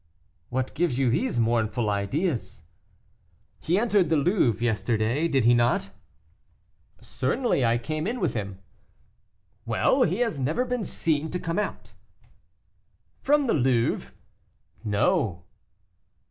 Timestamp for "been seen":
10.65-11.29